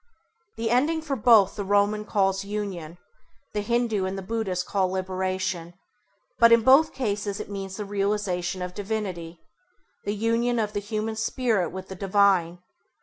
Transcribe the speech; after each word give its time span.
The 0.55 0.71
ending 0.71 0.99
for 1.03 1.15
both 1.15 1.55
the 1.55 1.63
Roman 1.63 2.05
calls 2.05 2.43
Union, 2.43 2.97
the 3.53 3.61
Hindû 3.63 4.07
and 4.07 4.17
the 4.17 4.23
Buddhist 4.23 4.65
call 4.65 4.89
Liberation, 4.89 5.75
but 6.39 6.51
in 6.51 6.63
both 6.63 6.91
cases 6.91 7.39
it 7.39 7.51
means 7.51 7.77
the 7.77 7.85
realisation 7.85 8.63
of 8.63 8.73
Divinity, 8.73 9.39
the 10.03 10.15
union 10.15 10.57
of 10.57 10.73
the 10.73 10.79
human 10.79 11.15
Spirit 11.15 11.69
with 11.69 11.87
the 11.87 11.95
divine. 11.95 12.63